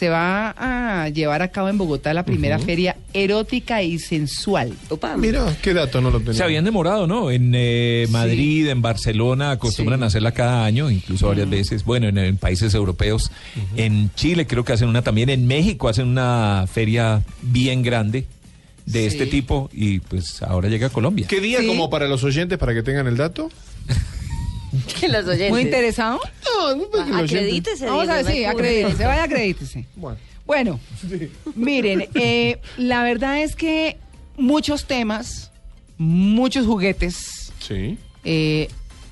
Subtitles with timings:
[0.00, 4.72] se va a llevar a cabo en Bogotá la primera feria erótica y sensual.
[5.18, 6.32] Mira, qué dato no lo tenía.
[6.32, 7.30] Se habían demorado, ¿no?
[7.30, 10.04] En eh, Madrid, en Barcelona, acostumbran Sí.
[10.04, 11.84] a hacerla cada año, incluso varias veces.
[11.84, 13.30] Bueno, en, en países europeos.
[13.76, 15.28] En Chile creo que hacen una también.
[15.28, 18.24] En México hacen una feria bien grande
[18.86, 19.06] de Sí.
[19.06, 21.26] este tipo y pues ahora llega a Colombia.
[21.28, 21.66] ¿Qué día Sí.
[21.66, 23.50] como para los oyentes para que tengan el dato?
[25.00, 25.50] Que los oyentes.
[25.50, 26.20] ¿Muy interesado?
[26.44, 27.86] No, no oyentes- Acredítese.
[27.86, 29.86] Vamos a ver, sí, acredítese, vaya, acredítese.
[29.96, 30.80] Bueno, Bueno,
[31.54, 33.98] miren, eh, la verdad es que
[34.36, 35.50] muchos temas,
[35.98, 37.98] muchos juguetes, sí.
[38.24, 38.68] eh,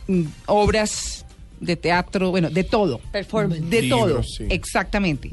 [0.08, 1.17] mm, obras
[1.60, 3.00] de teatro, bueno, de todo.
[3.12, 3.68] Performance.
[3.68, 4.44] De Libros, todo, sí.
[4.50, 5.30] exactamente.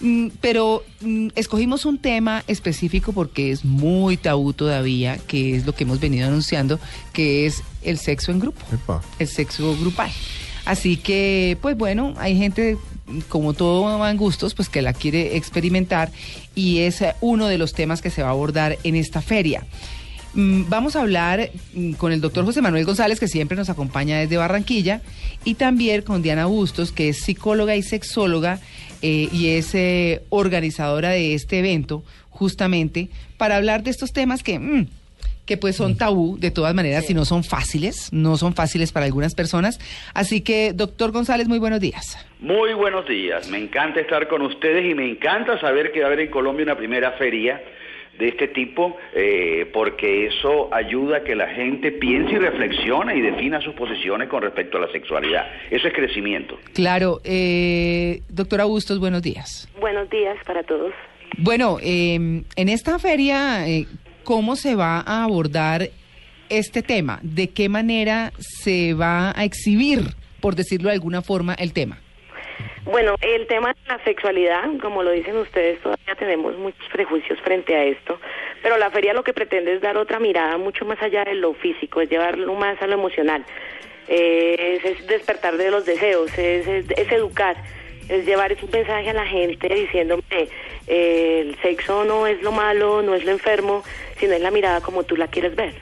[0.00, 5.74] Mm, pero mm, escogimos un tema específico porque es muy tabú todavía, que es lo
[5.74, 6.78] que hemos venido anunciando,
[7.12, 9.02] que es el sexo en grupo Epa.
[9.18, 10.10] el sexo grupal.
[10.64, 12.76] Así que, pues bueno, hay gente,
[13.28, 16.12] como todo va en gustos, pues que la quiere experimentar
[16.54, 19.66] y es eh, uno de los temas que se va a abordar en esta feria.
[20.34, 24.18] Mm, Vamos a hablar mm, con el doctor José Manuel González, que siempre nos acompaña
[24.18, 25.00] desde Barranquilla,
[25.44, 28.60] y también con Diana Bustos, que es psicóloga y sexóloga
[29.02, 33.08] eh, y es eh, organizadora de este evento, justamente,
[33.38, 34.58] para hablar de estos temas que...
[34.58, 34.86] mm,
[35.46, 39.06] que pues son tabú de todas maneras y no son fáciles, no son fáciles para
[39.06, 39.80] algunas personas.
[40.14, 42.16] Así que, doctor González, muy buenos días.
[42.38, 46.08] Muy buenos días, me encanta estar con ustedes y me encanta saber que va a
[46.08, 47.60] haber en Colombia una primera feria
[48.20, 53.20] de este tipo, eh, porque eso ayuda a que la gente piense y reflexione y
[53.22, 55.46] defina sus posiciones con respecto a la sexualidad.
[55.70, 56.58] Eso es crecimiento.
[56.74, 59.68] Claro, eh, doctora Bustos, buenos días.
[59.80, 60.92] Buenos días para todos.
[61.38, 63.86] Bueno, eh, en esta feria, eh,
[64.24, 65.88] ¿cómo se va a abordar
[66.50, 67.20] este tema?
[67.22, 70.00] ¿De qué manera se va a exhibir,
[70.40, 71.98] por decirlo de alguna forma, el tema?
[72.84, 77.74] Bueno, el tema de la sexualidad, como lo dicen ustedes, todavía tenemos muchos prejuicios frente
[77.74, 78.18] a esto,
[78.62, 81.54] pero la feria lo que pretende es dar otra mirada mucho más allá de lo
[81.54, 83.44] físico, es llevarlo más a lo emocional,
[84.08, 86.66] es, es despertar de los deseos, es,
[87.12, 87.56] educar,
[88.08, 90.22] es llevar ese mensaje a la gente diciéndome,
[90.86, 93.84] eh, el sexo no es lo malo, no es lo enfermo,
[94.18, 95.74] sino es la mirada como tú la quieres ver.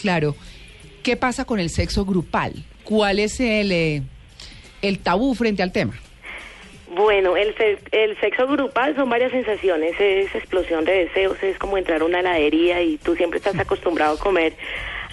[0.00, 0.36] Claro.
[1.02, 2.52] ¿Qué pasa con el sexo grupal?
[2.84, 4.02] ¿Cuál es el, eh,
[4.82, 5.94] el tabú frente al tema?
[6.94, 7.54] Bueno, el,
[7.90, 12.20] el sexo grupal son varias sensaciones, es explosión de deseos, es como entrar a una
[12.20, 14.52] heladería y tú siempre estás acostumbrado a comer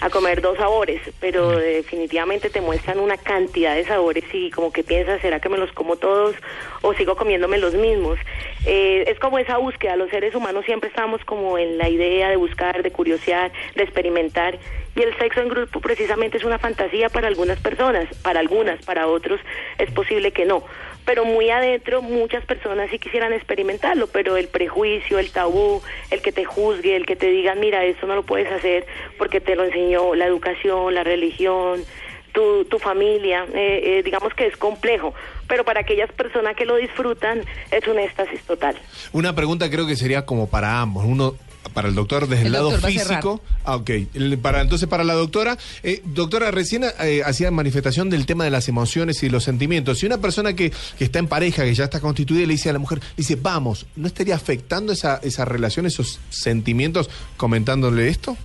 [0.02, 4.82] a comer dos sabores, pero definitivamente te muestran una cantidad de sabores y como que
[4.82, 6.34] piensas, ¿será que me los como todos
[6.80, 8.18] o sigo comiéndome los mismos?
[8.64, 12.36] Eh, es como esa búsqueda, los seres humanos siempre estamos como en la idea de
[12.36, 14.58] buscar, de curiosear, de experimentar
[14.96, 19.06] y el sexo en grupo precisamente es una fantasía para algunas personas, para algunas, para
[19.06, 19.38] otros
[19.78, 20.64] es posible que no
[21.04, 26.32] pero muy adentro muchas personas sí quisieran experimentarlo, pero el prejuicio, el tabú, el que
[26.32, 28.86] te juzgue, el que te digan, mira, esto no lo puedes hacer
[29.18, 31.84] porque te lo enseñó la educación, la religión,
[32.32, 35.14] tu, tu familia, eh, eh, digamos que es complejo,
[35.48, 38.76] pero para aquellas personas que lo disfrutan es un éxtasis total.
[39.12, 41.04] Una pregunta creo que sería como para ambos.
[41.04, 41.34] Uno
[41.74, 43.40] para el doctor desde el, El lado físico.
[43.64, 43.90] Ah, ok.
[44.14, 45.56] El- para, entonces para la doctora.
[45.82, 49.98] Eh, doctora, recién eh, hacía manifestación del tema de las emociones y los sentimientos.
[49.98, 52.72] Si una persona que, que está en pareja, que ya está constituida, le dice a
[52.72, 58.36] la mujer, dice, vamos, ¿no estaría afectando esa, esa relación, esos sentimientos, comentándole esto?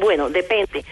[0.00, 0.84] Bueno, depende.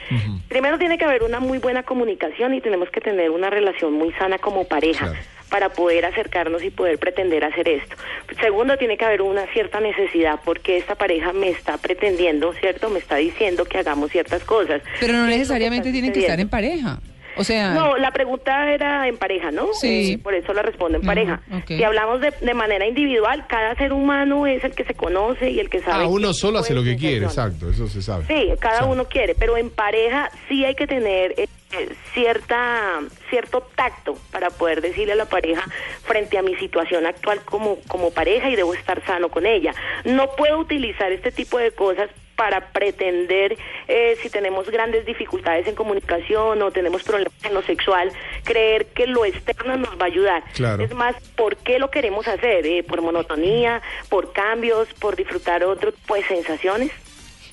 [0.48, 4.12] Primero tiene que haber una muy buena comunicación y tenemos que tener una relación muy
[4.14, 5.20] sana como pareja Claro.
[5.50, 7.97] Para poder acercarnos y poder pretender hacer esto.
[8.41, 12.91] Segundo, tiene que haber una cierta necesidad porque esta pareja me está pretendiendo, ¿cierto?
[12.91, 14.82] Me está diciendo que hagamos ciertas cosas.
[15.00, 16.98] Pero no ¿Qué es lo que necesariamente tienen que estar en pareja.
[17.37, 19.69] O sea, No, la pregunta era en pareja, ¿no?
[19.72, 20.14] Sí.
[20.14, 21.41] Eh, por eso la respondo en pareja.
[21.69, 25.60] Si hablamos de, de manera individual, cada ser humano es el que se conoce y
[25.60, 26.04] el que sabe.
[26.04, 28.25] Ah, uno solo hace lo que quiere, exacto, eso se sabe.
[28.26, 33.60] Sí, cada uno quiere, pero en pareja sí hay que tener eh, eh, cierta cierto
[33.74, 35.62] tacto para poder decirle a la pareja
[36.02, 39.75] frente a mi situación actual como como pareja y debo estar sano con ella.
[40.04, 43.58] No puedo utilizar este tipo de cosas para pretender
[43.88, 48.12] eh, si tenemos grandes dificultades en comunicación o tenemos problemas en lo sexual,
[48.44, 50.44] creer que lo externo nos va a ayudar.
[50.54, 50.84] Claro.
[50.84, 52.64] Es más, ¿por qué lo queremos hacer?
[52.64, 53.82] Eh, ¿Por monotonía?
[54.08, 54.87] ¿Por cambios?
[55.00, 56.93] ¿Por disfrutar otro tipo de sensaciones?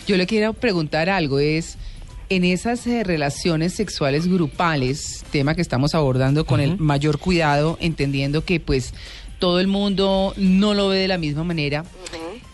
[0.05, 1.77] yo le quiero preguntar algo, es
[2.29, 8.43] en esas eh, relaciones sexuales grupales, tema que estamos abordando con el mayor cuidado, entendiendo
[8.45, 8.93] que pues
[9.39, 11.83] todo el mundo no lo ve de la misma manera,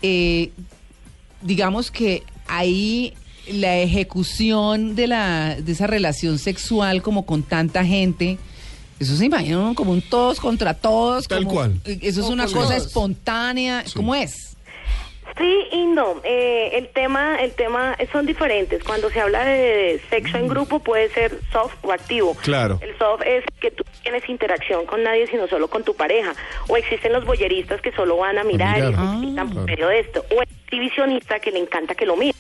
[0.02, 0.52] eh,
[1.42, 3.14] digamos que ahí
[3.52, 8.38] la ejecución de, la, de esa relación sexual como con tanta gente
[9.00, 11.28] Eso se imagina como un todos contra todos.
[11.28, 11.82] Tal como- cual.
[11.86, 12.86] Eso es O una cosa todos.
[12.88, 13.84] espontánea.
[13.96, 14.51] ¿Cómo es?
[15.42, 16.22] Sí y no.
[16.24, 18.84] Eh, el tema, el tema son diferentes.
[18.84, 22.36] Cuando se habla de sexo en grupo puede ser soft o activo.
[22.44, 22.78] Claro.
[22.82, 26.34] El soft es que tú tienes interacción con nadie sino solo con tu pareja.
[26.68, 28.92] O existen los boyeristas que solo van a mirar, mirar.
[28.92, 28.94] y
[29.34, 29.46] se Ah.
[29.50, 29.66] Claro.
[29.66, 30.26] medio de esto.
[30.36, 32.36] O el exhibicionista que le encanta que lo mire.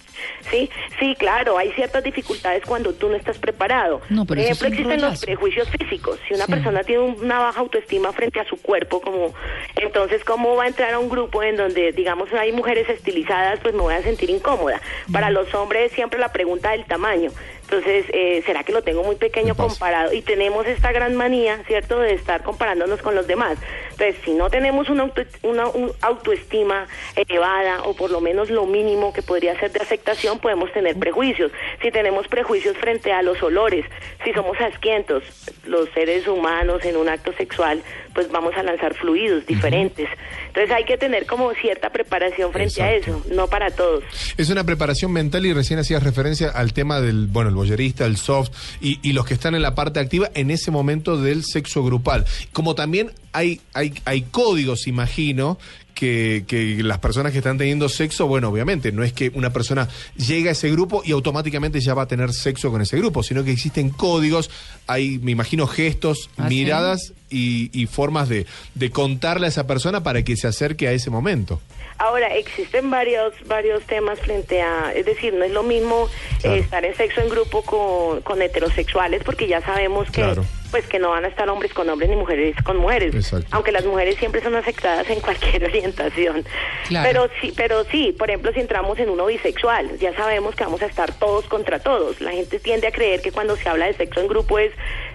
[0.49, 0.69] Sí,
[0.99, 1.57] sí, claro.
[1.57, 4.01] Hay ciertas dificultades cuando tú no estás preparado.
[4.09, 6.19] No, por ejemplo, existen los prejuicios físicos.
[6.27, 6.51] Si una Sí.
[6.51, 9.33] persona tiene un- una baja autoestima frente a su cuerpo, como
[9.75, 13.73] entonces cómo va a entrar a un grupo en donde digamos hay mujeres estilizadas, pues
[13.73, 14.81] me voy a sentir incómoda.
[15.11, 17.31] Para los hombres siempre la pregunta del tamaño.
[17.71, 20.11] Entonces, eh, ¿será que lo tengo muy pequeño comparado?
[20.11, 23.57] Y tenemos esta gran manía, ¿cierto?, de estar comparándonos con los demás.
[23.91, 28.65] Entonces, si no tenemos una, auto- una un autoestima elevada o por lo menos lo
[28.65, 31.53] mínimo que podría ser de aceptación, podemos tener prejuicios.
[31.81, 33.85] Si tenemos prejuicios frente a los olores,
[34.25, 35.23] si somos asquientos,
[35.65, 37.81] los seres humanos en un acto sexual,
[38.13, 40.07] pues vamos a lanzar fluidos diferentes.
[40.47, 44.03] Entonces, hay que tener como cierta preparación frente a eso, no para todos.
[44.37, 48.17] Es una preparación mental y recién hacías referencia al tema del, bueno, el boyerista, el
[48.17, 51.83] soft y, y los que están en la parte activa en ese momento del sexo
[51.83, 52.25] grupal.
[52.51, 55.57] Como también hay, hay, hay códigos, imagino,
[55.93, 59.87] que, que las personas que están teniendo sexo, bueno, obviamente, no es que una persona
[60.15, 63.43] llega a ese grupo y automáticamente ya va a tener sexo con ese grupo, sino
[63.43, 64.49] que existen códigos,
[64.87, 67.13] hay, me imagino, gestos, ¿Ah, sí?
[67.31, 68.45] Y, y formas de,
[68.75, 71.59] de contarle a esa persona para que se acerque a ese momento.
[71.97, 76.09] Ahora, existen varios varios temas frente a, es decir, no es lo mismo
[76.43, 80.43] eh, estar en sexo en grupo con, con heterosexuales porque ya sabemos que Claro.
[80.71, 83.47] pues que no van a estar hombres con hombres ni mujeres con mujeres, Exacto.
[83.51, 86.43] aunque las mujeres siempre son aceptadas en cualquier orientación.
[86.87, 87.07] Claro.
[87.07, 90.81] Pero sí, pero sí, por ejemplo, si entramos en uno bisexual, ya sabemos que vamos
[90.81, 92.19] a estar todos contra todos.
[92.19, 94.71] La gente tiende a creer que cuando se habla de sexo en grupo es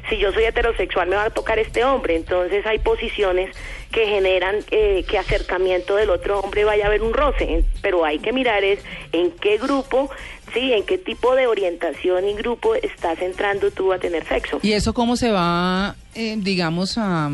[0.08, 3.54] si yo soy heterosexual me va a tocar este hombre, entonces hay posiciones
[3.90, 8.18] que generan eh, que acercamiento del otro hombre vaya a haber un roce, pero hay
[8.18, 8.80] que mirar es
[9.12, 10.10] en qué grupo,
[10.52, 14.60] sí, en qué tipo de orientación y grupo estás entrando tú a tener sexo.
[14.62, 17.30] ¿Y eso cómo se va, eh, digamos, a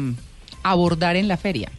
[0.62, 1.70] abordar en la feria?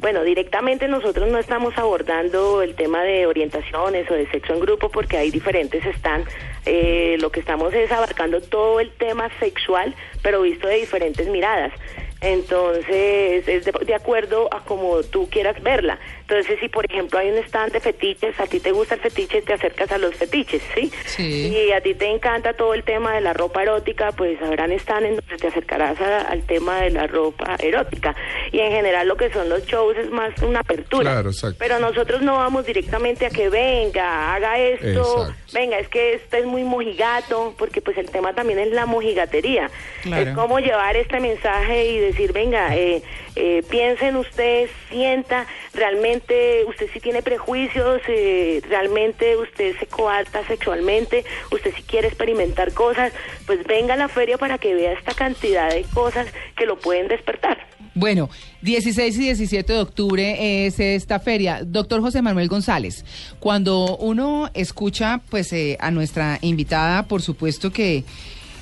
[0.00, 4.90] Bueno, directamente nosotros no estamos abordando el tema de orientaciones o de sexo en grupo
[4.90, 6.24] porque hay diferentes están.
[6.66, 11.72] Eh, lo que estamos es abarcando todo el tema sexual, pero visto de diferentes miradas.
[12.20, 15.98] Entonces, es de, de acuerdo a como tú quieras verla.
[16.30, 19.40] Entonces, si por ejemplo hay un stand de fetiches, a ti te gusta el fetiche,
[19.40, 20.92] te acercas a los fetiches, ¿sí?
[21.06, 21.56] Sí.
[21.56, 25.06] Y a ti te encanta todo el tema de la ropa erótica, pues habrán stand
[25.06, 28.14] en donde te acercarás a- al tema de la ropa erótica.
[28.52, 31.12] Y en general lo que son los shows es más una apertura.
[31.12, 31.56] Claro, exacto.
[31.58, 34.86] Pero nosotros no vamos directamente a que venga, haga esto,
[35.22, 35.34] Exacto.
[35.54, 39.70] venga, es que esto es muy mojigato, porque pues el tema también es la mojigatería.
[40.02, 40.28] Claro.
[40.30, 43.02] Es cómo llevar este mensaje y decir, venga, eh,
[43.34, 45.46] eh, piensen usted, sienta,
[45.78, 52.72] realmente usted sí tiene prejuicios, eh, realmente usted se coarta sexualmente, usted sí quiere experimentar
[52.72, 53.12] cosas,
[53.46, 56.26] pues venga a la feria para que vea esta cantidad de cosas
[56.56, 57.58] que lo pueden despertar.
[57.94, 58.28] Bueno,
[58.62, 61.62] 16 y 17 de octubre es esta feria.
[61.64, 63.04] Doctor José Manuel González,
[63.40, 68.04] cuando uno escucha pues eh, a nuestra invitada, por supuesto que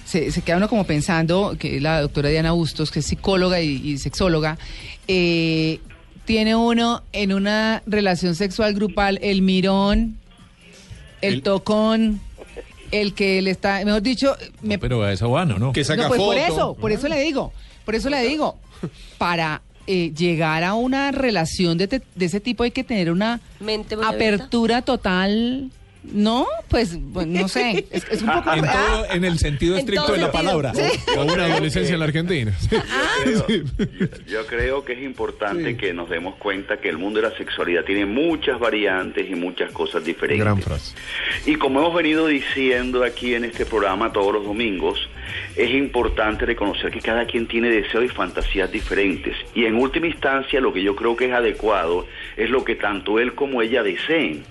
[0.05, 3.99] se, queda uno como pensando que la doctora Diana Bustos, que es psicóloga y, y
[3.99, 4.57] sexóloga,
[5.09, 5.81] eh,
[6.27, 10.19] tiene uno en una relación sexual grupal el mirón,
[11.23, 12.21] el, El- tocón,
[12.91, 15.13] el que le está, mejor dicho, me, Pero a
[15.51, 15.73] ¿o no?
[15.73, 17.53] Que saca no, pues por eso, por eso le digo,
[17.85, 18.59] por eso le digo,
[19.19, 23.41] para eh, llegar a una relación de, te- de ese tipo hay que tener una
[23.61, 25.71] Mente apertura total.
[26.13, 28.53] No, pues, bueno, no sé, es, es un poco...
[28.57, 30.73] En, Ah, todo, en el sentido En estricto de la palabra.
[31.17, 32.53] O una adolescencia en la Argentina.
[33.27, 33.47] Yo,
[34.27, 37.85] yo creo que es importante que nos demos cuenta que el mundo de la sexualidad
[37.85, 40.45] tiene muchas variantes y muchas cosas diferentes.
[40.45, 40.95] Gran frase.
[41.47, 45.09] Y como hemos venido diciendo aquí en este programa todos los domingos,
[45.57, 49.37] es importante reconocer que cada quien tiene deseos y fantasías diferentes.
[49.55, 53.19] Y en última instancia, lo que yo creo que es adecuado es lo que tanto
[53.19, 54.45] él como ella deseen.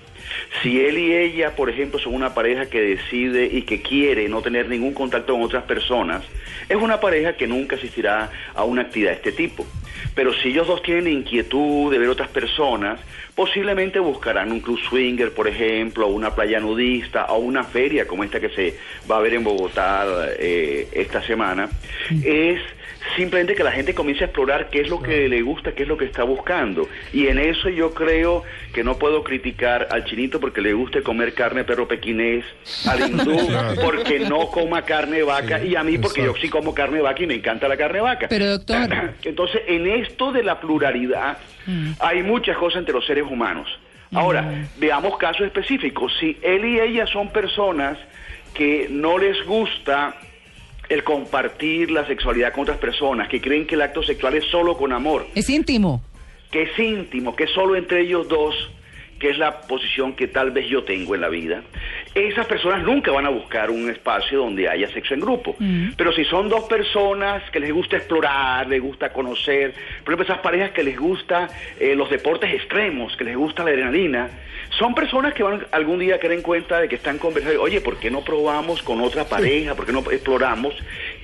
[0.62, 4.42] Si él y ella, por ejemplo, son una pareja que decide y que quiere no
[4.42, 6.24] tener ningún contacto con otras personas,
[6.68, 9.66] es una pareja que nunca asistirá a una actividad de este tipo.
[10.14, 13.00] Pero si ellos dos tienen inquietud de ver otras personas,
[13.34, 18.24] posiblemente buscarán un club swinger, por ejemplo, o una playa nudista, o una feria como
[18.24, 18.74] esta que se
[19.10, 20.06] va a ver en Bogotá
[20.38, 21.68] eh, esta semana.
[22.24, 22.60] Es
[23.14, 25.88] simplemente que la gente comience a explorar qué es lo que le gusta, qué es
[25.88, 26.88] lo que está buscando.
[27.12, 31.34] Y en eso yo creo que no puedo criticar al chinito porque le guste comer
[31.34, 32.44] carne de perro pequinés,
[32.86, 33.36] al hindú
[33.82, 37.02] porque no coma carne de vaca y a mí porque yo sí como carne de
[37.02, 38.26] vaca y me encanta la carne de vaca.
[38.28, 38.88] Pero, doctor.
[39.24, 41.38] Entonces, en esto de la pluralidad
[41.98, 43.68] hay muchas cosas entre los seres humanos.
[44.12, 46.12] Ahora, veamos casos específicos.
[46.20, 47.98] Si él y ella son personas
[48.54, 50.14] que no les gusta
[50.88, 54.76] el compartir la sexualidad con otras personas, que creen que el acto sexual es solo
[54.76, 56.02] con amor, Es íntimo.
[56.50, 58.54] que es íntimo, que es solo entre ellos dos,
[59.18, 61.62] que es la posición que tal vez yo tengo en la vida,
[62.16, 65.54] esas personas nunca van a buscar un espacio donde haya sexo en grupo.
[65.96, 70.38] Pero si son dos personas que les gusta explorar, les gusta conocer, por ejemplo, esas
[70.38, 74.30] parejas que les gusta eh, los deportes extremos, que les gusta la adrenalina,
[74.78, 77.80] son personas que van algún día a caer en cuenta de que están conversando, oye,
[77.80, 79.74] ¿por qué no probamos con otra pareja?
[79.74, 80.74] ¿Por qué no exploramos?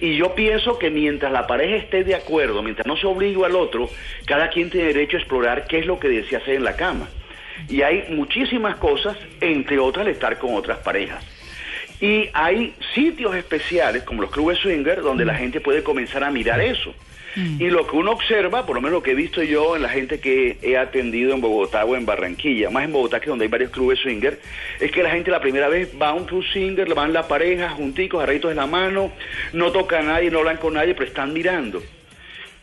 [0.01, 3.57] Y yo pienso que mientras la pareja esté de acuerdo, mientras no se obligue al
[3.57, 3.89] otro,
[4.27, 7.09] cada quien tiene derecho a explorar qué es lo que desea hacer en la cama.
[7.69, 11.25] Y hay muchísimas cosas, entre otras el estar con otras parejas.
[12.01, 16.61] Y hay sitios especiales, como los clubes swinger, donde la gente puede comenzar a mirar
[16.61, 16.95] eso.
[17.35, 19.89] Y lo que uno observa, por lo menos lo que he visto yo en la
[19.89, 23.51] gente que he atendido en Bogotá o en Barranquilla, más en Bogotá que donde hay
[23.51, 24.39] varios clubes swinger,
[24.79, 27.71] es que la gente la primera vez va a un club swinger, van la pareja
[27.71, 29.13] junticos, agarritos de la mano,
[29.55, 31.83] no toca a nadie, no hablan con nadie, pero están mirando.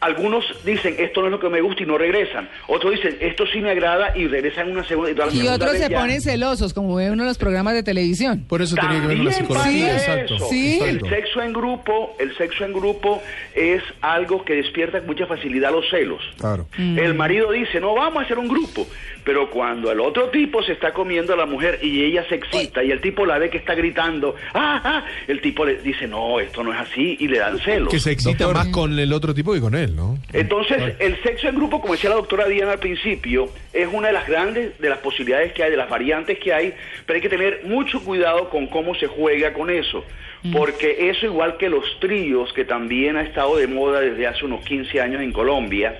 [0.01, 2.49] Algunos dicen, esto no es lo que me gusta y no regresan.
[2.67, 5.71] Otros dicen, esto sí me agrada y regresan una segunda y, toda la Y otros
[5.73, 5.99] se ya.
[5.99, 8.45] ponen celosos, como ve uno en los programas de televisión.
[8.47, 9.93] Por eso tenía que ver con la psicología.
[9.93, 10.49] pasa Exacto.
[10.49, 10.79] Sí.
[10.81, 13.21] El sexo en grupo, el sexo en grupo
[13.55, 16.21] es algo que despierta con mucha facilidad los celos.
[16.37, 16.67] Claro.
[16.77, 18.87] El marido dice, no vamos a hacer un grupo,
[19.23, 22.83] pero cuando el otro tipo se está comiendo a la mujer y ella se excita
[22.83, 26.39] y el tipo la ve que está gritando, ah, ah, el tipo le dice, no,
[26.39, 27.89] esto no es así y le dan celos.
[27.89, 28.55] Que se excita Doctor.
[28.55, 30.17] más con el otro tipo que con él, ¿no?
[30.34, 34.13] Entonces, el sexo en grupo, como decía la doctora Diana al principio, es una de
[34.13, 36.74] las grandes de las posibilidades que hay, de las variantes que hay,
[37.05, 40.05] pero hay que tener mucho cuidado con cómo se juega con eso,
[40.53, 44.63] porque eso igual que los tríos, que también ha estado de moda desde hace unos
[44.65, 46.00] 15 años en Colombia,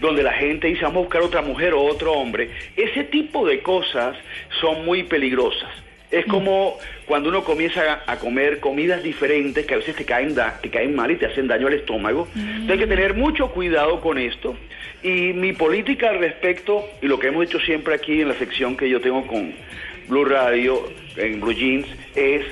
[0.00, 3.60] donde la gente dice vamos a buscar otra mujer o otro hombre, ese tipo de
[3.62, 4.16] cosas
[4.60, 5.83] son muy peligrosas.
[6.14, 10.58] Es como cuando uno comienza a, comer comidas diferentes que a veces te caen, da-
[10.62, 12.28] te caen mal y te hacen daño al estómago.
[12.34, 14.56] Entonces hay que tener mucho cuidado con esto.
[15.02, 18.76] Y mi política al respecto, y lo que hemos dicho siempre aquí en la sección
[18.76, 19.52] que yo tengo con
[20.08, 20.82] Blue Radio,
[21.16, 22.44] en Blue Jeans, es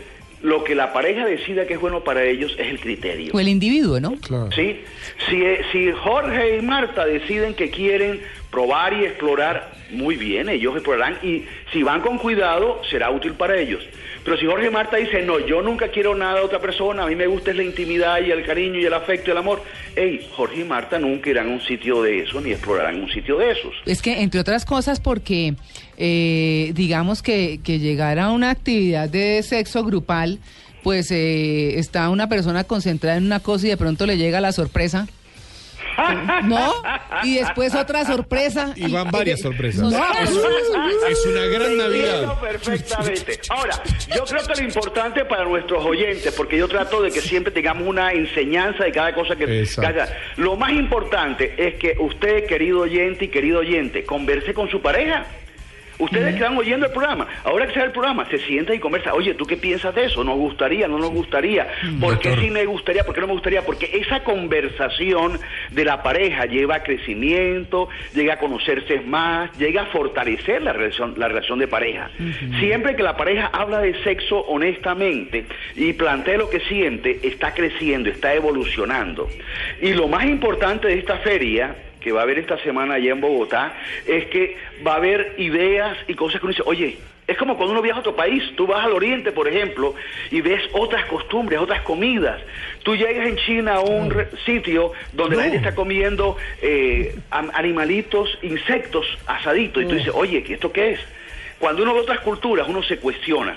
[0.42, 3.32] lo que la pareja decida que es bueno para ellos es el criterio.
[3.32, 4.16] O el individuo, ¿no?
[4.16, 4.50] Claro.
[4.54, 4.80] ¿sí?
[5.30, 5.40] Si,
[5.70, 8.20] si Jorge y Marta deciden que quieren
[8.52, 13.58] probar y explorar, muy bien, ellos explorarán y si van con cuidado será útil para
[13.58, 13.82] ellos.
[14.24, 17.16] Pero si Jorge Marta dicen, no, yo nunca quiero nada de otra persona, a mí
[17.16, 19.62] me gusta es la intimidad y el cariño y el afecto y el amor,
[19.96, 23.38] hey, Jorge y Marta nunca irán a un sitio de esos ni explorarán un sitio
[23.38, 23.72] de esos.
[23.86, 25.54] Es que, entre otras cosas, porque
[25.96, 30.38] eh, digamos que, que llegar a una actividad de sexo grupal,
[30.82, 34.52] pues eh, está una persona concentrada en una cosa y de pronto le llega la
[34.52, 35.08] sorpresa.
[36.44, 36.72] ¿No?
[37.22, 38.72] Y después otra sorpresa.
[38.76, 39.82] Y van varias sorpresas.
[39.82, 39.90] No.
[39.90, 42.40] Es, es una gran Entiendo Navidad.
[42.40, 43.40] perfectamente.
[43.50, 43.82] Ahora,
[44.14, 47.86] yo creo que lo importante para nuestros oyentes, porque yo trato de que siempre tengamos
[47.86, 50.08] una enseñanza de cada cosa que haga.
[50.36, 55.26] Lo más importante es que usted, querido oyente y querido oyente, converse con su pareja.
[56.02, 59.14] Ustedes que están oyendo el programa, ahora que sale el programa, se sienta y conversa.
[59.14, 60.24] Oye, ¿tú qué piensas de eso?
[60.24, 60.88] ¿Nos gustaría?
[60.88, 61.68] ¿No nos gustaría?
[62.00, 63.04] ¿Por qué sí me gustaría?
[63.04, 63.62] ¿Por qué no me gustaría?
[63.62, 65.38] Porque esa conversación
[65.70, 71.14] de la pareja lleva a crecimiento, llega a conocerse más, llega a fortalecer la relación,
[71.16, 72.10] la relación de pareja.
[72.58, 78.10] Siempre que la pareja habla de sexo honestamente y plantea lo que siente, está creciendo,
[78.10, 79.28] está evolucionando.
[79.80, 83.20] Y lo más importante de esta feria que va a haber esta semana allá en
[83.20, 83.74] Bogotá,
[84.06, 84.56] es que
[84.86, 87.98] va a haber ideas y cosas que uno dice, oye, es como cuando uno viaja
[87.98, 89.94] a otro país, tú vas al oriente, por ejemplo,
[90.30, 92.40] y ves otras costumbres, otras comidas.
[92.82, 98.38] Tú llegas en China a un re- sitio donde la gente está comiendo eh, animalitos,
[98.42, 101.00] insectos asaditos, y tú dices, oye, ¿qué ¿esto qué es?
[101.60, 103.56] Cuando uno ve otras culturas, uno se cuestiona.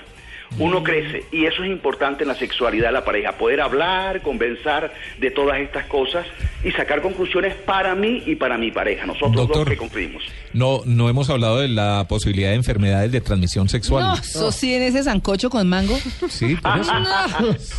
[0.58, 4.92] Uno crece y eso es importante en la sexualidad de la pareja, poder hablar, conversar
[5.18, 6.26] de todas estas cosas
[6.64, 9.68] y sacar conclusiones para mí y para mi pareja, nosotros dos Doctor.
[9.68, 10.22] que concluimos.
[10.52, 14.04] No, no hemos hablado de la posibilidad de enfermedades de transmisión sexual.
[14.04, 15.98] No, eso sí en ese sancocho con mango.
[16.28, 16.92] Sí, por eso.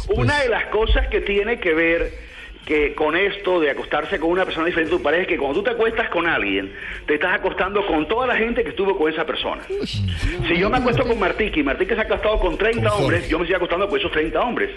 [0.15, 2.26] Una de las cosas que tiene que ver
[2.67, 5.59] que con esto de acostarse con una persona diferente de tu pareja es que cuando
[5.59, 6.73] tú te acuestas con alguien,
[7.05, 9.61] te estás acostando con toda la gente que estuvo con esa persona.
[9.85, 13.29] Si yo me acuesto con Martique y Martique se ha acostado con 30 Con hombres,
[13.29, 14.71] yo me estoy acostando con esos 30 hombres.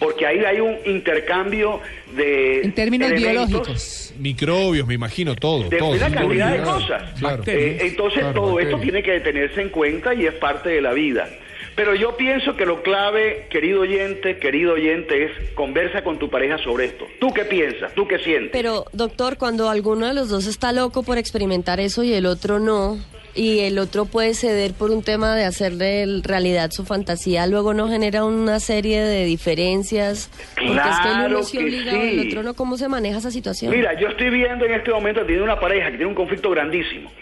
[0.00, 1.80] Porque ahí hay un intercambio
[2.16, 2.62] de.
[2.62, 4.14] En términos elementos, biológicos.
[4.18, 5.68] Microbios, me imagino, todo.
[5.68, 5.90] de todo.
[5.90, 7.18] una cantidad de claro, cosas.
[7.20, 7.42] Claro.
[7.46, 10.92] Eh, entonces Claro, todo esto tiene que tenerse en cuenta y es parte de la
[10.92, 11.28] vida.
[11.76, 16.56] Pero yo pienso que lo clave, querido oyente, querido oyente, es conversa con tu pareja
[16.56, 17.06] sobre esto.
[17.20, 17.92] ¿Tú qué piensas?
[17.94, 18.50] ¿Tú qué sientes?
[18.50, 22.58] Pero, doctor, cuando alguno de los dos está loco por experimentar eso y el otro
[22.58, 22.98] no,
[23.34, 27.88] y el otro puede ceder por un tema de hacerle realidad su fantasía, luego no
[27.88, 32.54] genera una serie de diferencias, porque es que el uno Claro sí el otro no,
[32.54, 33.70] ¿cómo se maneja esa situación?
[33.70, 37.12] Mira, yo estoy viendo en este momento tiene una pareja que tiene un conflicto grandísimo.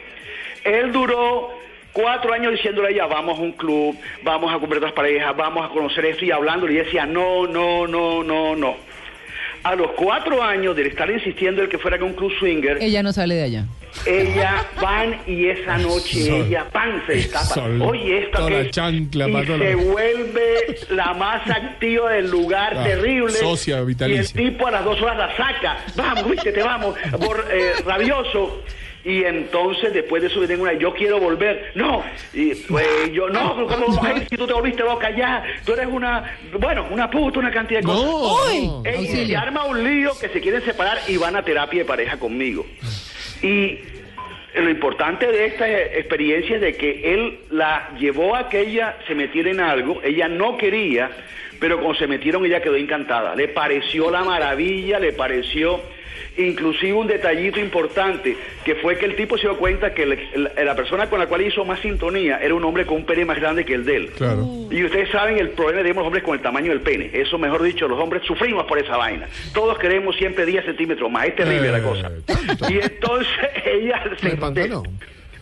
[0.63, 1.51] Él duró
[1.95, 5.65] cuatro años diciéndole a ella, vamos a un club, vamos a comer otras parejas, vamos
[5.65, 8.77] a conocer esto y hablándole y decía, no, no, no, no, no.
[9.63, 13.03] A los cuatro años de estar insistiendo en que fuera a un club swinger, Ella
[13.03, 13.65] no sale de allá.
[14.07, 16.47] Ella van y esa noche Sol.
[16.47, 17.45] ella pan se destapa.
[17.45, 17.83] Sol.
[17.83, 23.33] Oye, esta que chancla, y la- se vuelve la más activa del lugar, Ah, terrible.
[23.35, 24.23] socia vitalicia.
[24.23, 25.79] Y el tipo a las dos horas la saca.
[25.97, 28.63] Vamos, viste, te vamos, bor- eh, rabioso.
[29.07, 31.73] Y entonces después de eso viene una, yo quiero volver.
[31.75, 35.45] No, y pues, yo no, pero ¿cómo si tú te volviste boca allá?
[35.67, 38.03] Tú eres una, bueno, una puta, una cantidad de cosas.
[38.65, 38.83] No.
[38.87, 42.17] Ey, y arma un lío que se quieren separar y van a terapia de pareja
[42.19, 42.65] conmigo.
[43.45, 43.79] Y
[44.55, 49.15] lo importante de esta experiencia es de que él la llevó a que ella se
[49.15, 51.11] metiera en algo, ella no quería,
[51.61, 53.37] pero cuando se metieron ella quedó encantada.
[53.37, 55.83] Le pareció la maravilla, le pareció
[56.37, 61.09] inclusive un detallito importante, que fue que el tipo se dio cuenta que la persona
[61.09, 63.75] con la cual hizo más sintonía era un hombre con un pene más grande que
[63.75, 64.11] el de él.
[64.17, 64.47] Claro.
[64.71, 67.11] Y ustedes saben el problema tenemos los hombres con el tamaño del pene.
[67.13, 69.29] Eso, mejor dicho, los hombres sufrimos por esa vaina.
[69.53, 71.27] Todos queremos siempre 10 centímetros más.
[71.27, 72.11] Es terrible Eh, la cosa.
[72.27, 72.71] tanto.
[72.73, 73.29] Y entonces
[73.65, 74.29] ella se,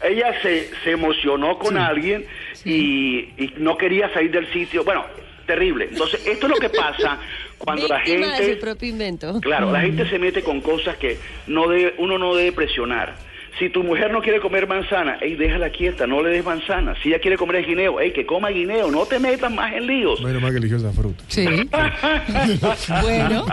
[0.09, 2.25] ella se, se emocionó con alguien
[2.65, 4.85] y, y no quería salir del sitio.
[4.85, 5.05] Bueno,
[5.47, 5.89] terrible.
[5.91, 7.19] Entonces, esto es lo que pasa
[7.59, 8.55] cuando la de gente...
[8.55, 9.41] su propio invento.
[9.41, 13.15] Claro, la gente se mete con cosas que no debe, uno no debe presionar.
[13.59, 16.95] Si tu mujer no quiere comer manzana, ey, déjala quieta, no le des manzana.
[17.03, 20.23] Si ella quiere comer guineo, ey, que coma guineo, no te metas más en líos.
[20.23, 21.23] Menos mal que eligió esa fruta.
[21.29, 21.47] Sí.
[23.03, 23.45] bueno,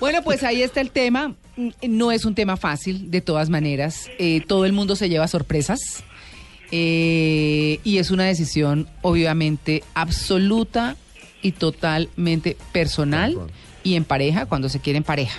[0.00, 1.34] bueno, pues ahí está el tema.
[1.86, 4.10] No es un tema fácil, de todas maneras.
[4.18, 6.04] Eh, todo el mundo se lleva sorpresas.
[6.74, 10.96] Eh, y es una decisión, obviamente, absoluta
[11.42, 13.36] y totalmente personal
[13.84, 15.38] y en pareja, cuando se quiere en pareja.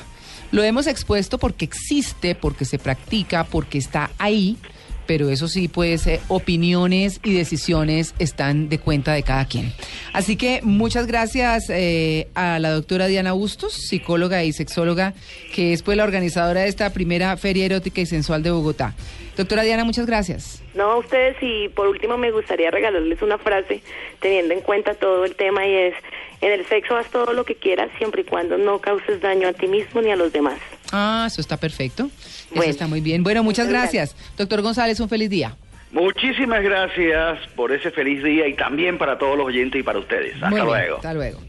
[0.52, 4.58] Lo hemos expuesto porque existe, porque se practica, porque está ahí,
[5.06, 9.74] pero eso sí, pues eh, opiniones y decisiones están de cuenta de cada quien.
[10.14, 15.14] Así que muchas gracias eh, a la doctora Diana Bustos, psicóloga y sexóloga,
[15.54, 18.94] que es pues la organizadora de esta primera feria erótica y sensual de Bogotá.
[19.38, 20.62] Doctora Diana, muchas gracias.
[20.76, 23.82] No, a ustedes y por último me gustaría regalarles una frase
[24.20, 25.96] teniendo en cuenta todo el tema y es,
[26.42, 29.54] en el sexo haz todo lo que quieras siempre y cuando no causes daño a
[29.54, 30.60] ti mismo ni a los demás.
[30.94, 32.10] Ah, eso está perfecto.
[32.54, 33.24] Eso está muy bien.
[33.24, 34.16] Bueno, muchas Muchas gracias.
[34.38, 35.56] Doctor González, un feliz día.
[35.92, 40.36] Muchísimas gracias por ese feliz día y también para todos los oyentes y para ustedes.
[40.36, 40.96] Hasta Muy bien, luego.
[40.98, 41.40] Hasta luego.